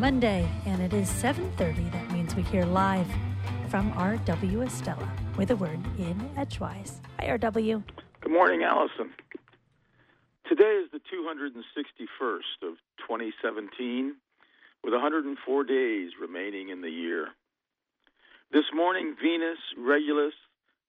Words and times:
Monday, 0.00 0.48
and 0.64 0.80
it 0.80 0.92
is 0.94 1.10
7.30. 1.10 1.90
That 1.90 2.12
means 2.12 2.32
we 2.36 2.42
hear 2.42 2.64
live 2.64 3.08
from 3.68 3.92
R.W. 3.96 4.58
Estela 4.60 5.36
with 5.36 5.50
a 5.50 5.56
word 5.56 5.84
in 5.98 6.30
Edgewise. 6.36 7.00
Hi, 7.18 7.26
R.W. 7.30 7.82
Good 8.20 8.32
morning, 8.32 8.62
Allison. 8.62 9.10
Today 10.48 10.80
is 10.84 10.88
the 10.92 11.00
261st 11.12 12.68
of 12.68 12.76
2017, 13.08 14.14
with 14.84 14.92
104 14.92 15.64
days 15.64 16.12
remaining 16.20 16.68
in 16.68 16.80
the 16.80 16.90
year. 16.90 17.30
This 18.52 18.66
morning, 18.72 19.16
Venus, 19.20 19.58
Regulus, 19.76 20.34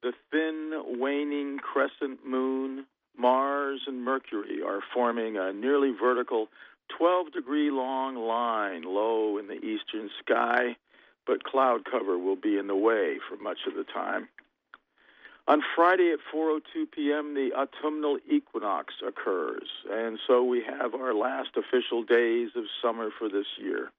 the 0.04 0.14
thin, 0.30 1.00
waning 1.00 1.58
crescent 1.58 2.28
moon, 2.28 2.86
Mars, 3.18 3.82
and 3.88 4.04
Mercury 4.04 4.62
are 4.64 4.82
forming 4.94 5.36
a 5.36 5.52
nearly 5.52 5.94
vertical 6.00 6.50
12 6.98 7.32
degree 7.32 7.72
long 7.72 8.16
line 8.16 8.84
low 8.84 9.38
in 9.38 9.48
the 9.48 9.64
eastern 9.64 10.10
sky, 10.20 10.76
but 11.26 11.44
cloud 11.44 11.86
cover 11.90 12.18
will 12.18 12.36
be 12.36 12.58
in 12.58 12.68
the 12.68 12.76
way 12.76 13.18
for 13.28 13.38
much 13.38 13.60
of 13.68 13.76
the 13.76 13.84
time. 13.84 14.28
On 15.48 15.64
Friday 15.76 16.12
at 16.12 16.20
4:02 16.32 16.92
p.m., 16.92 17.34
the 17.34 17.54
autumnal 17.54 18.20
equinox 18.30 18.94
occurs, 19.06 19.68
and 19.90 20.20
so 20.28 20.44
we 20.44 20.62
have 20.62 20.94
our 20.94 21.14
last 21.14 21.58
official 21.58 22.04
days 22.04 22.50
of 22.56 22.66
summer 22.82 23.10
for 23.18 23.30
this 23.30 23.48
year. 23.58 23.90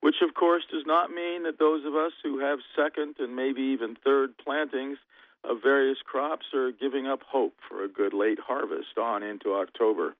Which, 0.00 0.16
of 0.20 0.34
course, 0.34 0.64
does 0.70 0.84
not 0.86 1.12
mean 1.12 1.44
that 1.44 1.58
those 1.58 1.84
of 1.84 1.94
us 1.94 2.12
who 2.22 2.40
have 2.40 2.58
second 2.74 3.16
and 3.20 3.36
maybe 3.36 3.62
even 3.62 3.96
third 4.02 4.36
plantings 4.38 4.98
of 5.44 5.62
various 5.62 5.98
crops 6.04 6.46
are 6.54 6.72
giving 6.72 7.06
up 7.06 7.22
hope 7.22 7.54
for 7.68 7.84
a 7.84 7.88
good 7.88 8.12
late 8.12 8.40
harvest 8.40 8.98
on 8.98 9.22
into 9.22 9.54
October. 9.54 10.16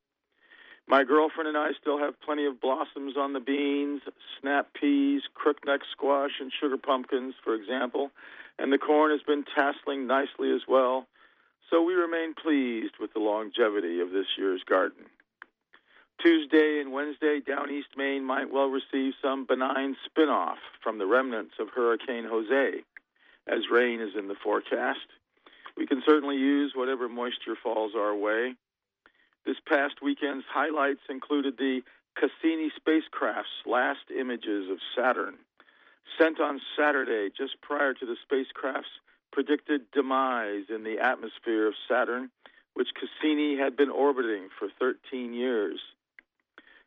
My 0.89 1.05
girlfriend 1.05 1.49
and 1.49 1.57
I 1.57 1.71
still 1.81 1.99
have 1.99 2.21
plenty 2.21 2.47
of 2.47 2.61
blossoms 2.61 3.17
on 3.17 3.33
the 3.33 3.41
beans, 3.41 4.03
snap 4.41 4.75
peas, 4.75 5.23
crookneck 5.35 5.81
squash, 5.93 6.33
and 6.41 6.53
sugar 6.53 6.77
pumpkins, 6.77 7.35
for 7.45 7.55
example, 7.55 8.11
and 8.59 8.73
the 8.73 8.79
corn 8.79 9.13
has 9.13 9.23
been 9.23 9.45
tasseling 9.45 10.07
nicely 10.07 10.53
as 10.53 10.63
well, 10.69 11.07
so 11.71 11.81
we 11.83 11.95
remain 11.95 12.35
pleased 12.35 12.95
with 13.01 13.13
the 13.13 13.21
longevity 13.21 14.01
of 14.01 14.11
this 14.11 14.27
year's 14.37 14.63
garden. 14.65 15.05
Tuesday 16.21 16.81
and 16.81 16.93
Wednesday, 16.93 17.41
down 17.41 17.71
East 17.71 17.97
Maine 17.97 18.25
might 18.25 18.53
well 18.53 18.67
receive 18.67 19.15
some 19.23 19.47
benign 19.47 19.97
spin-off 20.05 20.59
from 20.83 20.99
the 20.99 21.07
remnants 21.07 21.55
of 21.59 21.69
Hurricane 21.69 22.27
Jose, 22.29 22.83
as 23.47 23.71
rain 23.71 24.01
is 24.01 24.15
in 24.19 24.29
the 24.29 24.35
forecast. 24.35 25.07
We 25.77 25.87
can 25.87 26.03
certainly 26.05 26.37
use 26.37 26.73
whatever 26.75 27.09
moisture 27.09 27.57
falls 27.63 27.93
our 27.97 28.15
way. 28.15 28.55
This 29.47 29.57
past 29.67 30.03
weekend's 30.03 30.45
highlights 30.53 31.01
included 31.09 31.57
the 31.57 31.81
Cassini 32.17 32.71
spacecraft's 32.77 33.65
last 33.67 34.11
images 34.11 34.71
of 34.71 34.79
Saturn, 34.97 35.37
sent 36.19 36.41
on 36.41 36.61
Saturday 36.77 37.31
just 37.37 37.61
prior 37.63 37.95
to 37.95 38.07
the 38.07 38.17
spacecraft's 38.23 38.91
predicted 39.33 39.83
demise 39.93 40.65
in 40.69 40.83
the 40.85 40.99
atmosphere 40.99 41.67
of 41.67 41.75
Saturn, 41.89 42.31
which 42.75 42.89
Cassini 42.95 43.57
had 43.57 43.77
been 43.77 43.91
orbiting 43.91 44.49
for 44.59 44.69
13 44.79 45.33
years. 45.33 45.81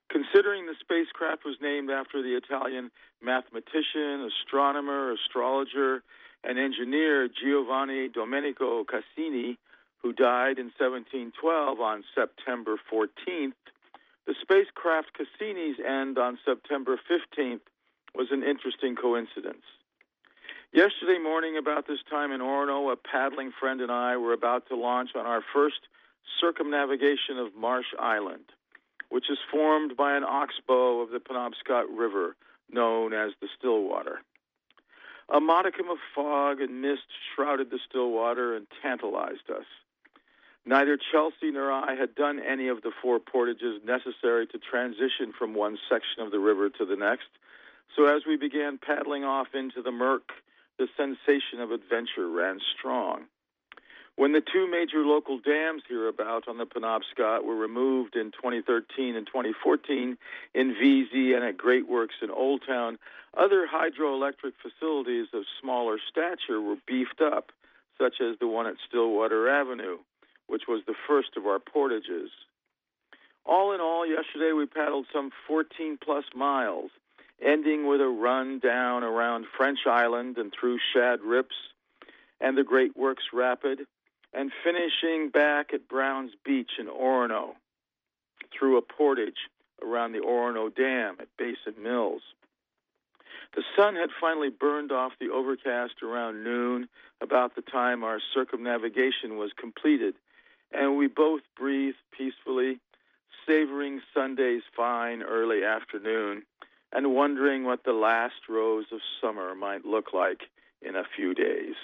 Considering 0.10 0.66
the 0.66 0.76
spacecraft 0.80 1.46
was 1.46 1.58
named 1.62 1.90
after 1.90 2.22
the 2.22 2.38
Italian 2.38 2.92
mathematician, 3.22 4.30
astronomer, 4.30 5.12
astrologer, 5.14 6.04
and 6.44 6.60
engineer 6.60 7.28
Giovanni 7.28 8.10
Domenico 8.10 8.84
Cassini, 8.84 9.58
who 10.04 10.12
died 10.12 10.60
in 10.60 10.66
1712 10.78 11.80
on 11.80 12.04
September 12.14 12.76
14th, 12.92 13.54
the 14.28 14.36
spacecraft 14.42 15.12
Cassini's 15.18 15.78
end 15.80 16.18
on 16.18 16.38
September 16.46 17.00
15th 17.10 17.62
was 18.14 18.28
an 18.32 18.44
interesting 18.44 18.96
coincidence. 18.96 19.64
Yesterday 20.74 21.20
morning, 21.20 21.56
about 21.58 21.88
this 21.88 22.00
time 22.10 22.32
in 22.32 22.42
Orono, 22.42 22.92
a 22.92 22.96
paddling 22.98 23.52
friend 23.58 23.80
and 23.80 23.92
I 23.92 24.18
were 24.18 24.34
about 24.34 24.68
to 24.68 24.76
launch 24.76 25.12
on 25.16 25.26
our 25.26 25.44
first 25.54 25.88
circumnavigation 26.42 27.38
of 27.38 27.56
Marsh 27.56 27.94
Island, 27.98 28.46
which 29.10 29.30
is 29.30 29.38
formed 29.52 29.96
by 29.96 30.18
an 30.18 30.24
oxbow 30.24 31.02
of 31.02 31.12
the 31.12 31.20
Penobscot 31.20 31.86
River 31.96 32.36
known 32.72 33.14
as 33.14 33.32
the 33.40 33.48
Stillwater. 33.58 34.22
A 35.34 35.40
modicum 35.40 35.90
of 35.90 35.98
fog 36.14 36.60
and 36.60 36.82
mist 36.82 37.08
shrouded 37.34 37.70
the 37.70 37.80
Stillwater 37.88 38.56
and 38.56 38.68
tantalized 38.82 39.50
us. 39.50 39.66
Neither 40.66 40.98
Chelsea 41.12 41.52
nor 41.52 41.72
I 41.72 41.96
had 41.96 42.16
done 42.16 42.40
any 42.40 42.70
of 42.70 42.82
the 42.82 42.92
four 43.02 43.20
portages 43.20 43.82
necessary 43.84 44.48
to 44.48 44.58
transition 44.58 45.34
from 45.38 45.54
one 45.54 45.78
section 45.90 46.24
of 46.24 46.32
the 46.32 46.40
river 46.40 46.70
to 46.70 46.86
the 46.86 46.96
next, 46.96 47.28
so 47.96 48.06
as 48.06 48.24
we 48.26 48.38
began 48.38 48.78
paddling 48.78 49.26
off 49.26 49.48
into 49.54 49.82
the 49.82 49.92
murk, 49.92 50.32
the 50.80 50.88
sensation 50.96 51.60
of 51.60 51.72
adventure 51.72 52.30
ran 52.30 52.60
strong. 52.78 53.26
When 54.16 54.32
the 54.32 54.42
two 54.42 54.68
major 54.70 55.00
local 55.00 55.40
dams 55.40 55.84
hereabout 55.90 56.48
on 56.48 56.58
the 56.58 56.66
Penobscot 56.66 57.44
were 57.44 57.56
removed 57.56 58.16
in 58.16 58.32
2013 58.32 59.16
and 59.16 59.26
2014 59.28 60.18
in 60.54 60.76
Veazie 60.76 61.36
and 61.36 61.44
at 61.44 61.58
Great 61.58 61.90
Works 61.90 62.16
in 62.22 62.30
Old 62.30 62.62
Town, 62.66 63.00
other 63.36 63.68
hydroelectric 63.68 64.54
facilities 64.62 65.28
of 65.34 65.44
smaller 65.60 65.98
stature 66.10 66.62
were 66.62 66.78
beefed 66.88 67.22
up, 67.22 67.52
such 67.98 68.22
as 68.22 68.38
the 68.40 68.48
one 68.48 68.68
at 68.68 68.76
Stillwater 68.88 69.50
Avenue 69.50 69.98
which 70.54 70.68
was 70.68 70.84
the 70.86 70.94
first 71.08 71.30
of 71.36 71.48
our 71.48 71.58
portages. 71.58 72.30
All 73.44 73.74
in 73.74 73.82
all, 73.82 74.06
yesterday 74.06 74.52
we 74.54 74.68
paddled 74.68 75.08
some 75.12 75.32
14 75.48 75.98
plus 75.98 76.26
miles, 76.36 76.92
ending 77.44 77.88
with 77.88 78.00
a 78.00 78.08
run 78.08 78.60
down 78.60 79.04
around 79.04 79.48
French 79.58 79.80
Island 79.88 80.38
and 80.38 80.54
through 80.54 80.78
Shad 80.94 81.22
Rips 81.22 81.56
and 82.40 82.56
the 82.56 82.64
Great 82.64 82.96
Works 82.96 83.24
Rapid, 83.34 83.88
and 84.32 84.52
finishing 84.64 85.30
back 85.30 85.74
at 85.74 85.88
Browns 85.88 86.34
Beach 86.46 86.74
in 86.78 86.86
Orono 86.86 87.56
through 88.56 88.78
a 88.78 88.84
portage 88.84 89.50
around 89.82 90.12
the 90.12 90.20
Orono 90.20 90.74
Dam 90.74 91.16
at 91.20 91.30
Basin 91.36 91.82
Mills. 91.82 92.22
The 93.56 93.64
sun 93.76 93.96
had 93.96 94.10
finally 94.22 94.50
burned 94.50 94.92
off 94.92 95.14
the 95.20 95.32
overcast 95.32 96.04
around 96.04 96.44
noon, 96.44 96.90
about 97.22 97.56
the 97.56 97.64
time 97.64 98.04
our 98.04 98.20
circumnavigation 98.36 99.38
was 99.38 99.52
completed, 99.58 100.14
and 100.74 100.98
we 100.98 101.08
both 101.08 101.42
breathed 101.58 101.98
peacefully, 102.18 102.80
savoring 103.46 104.02
Sunday's 104.14 104.64
fine 104.76 105.22
early 105.22 105.64
afternoon 105.64 106.44
and 106.92 107.14
wondering 107.14 107.64
what 107.64 107.84
the 107.84 107.94
last 107.94 108.48
rose 108.48 108.86
of 108.92 109.00
summer 109.20 109.56
might 109.56 109.86
look 109.86 110.14
like 110.14 110.44
in 110.82 110.96
a 110.96 111.04
few 111.16 111.34
days. 111.34 111.76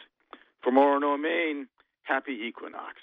From 0.61 0.75
Orono, 0.75 1.19
Maine, 1.19 1.67
happy 2.03 2.33
equinox. 2.43 2.95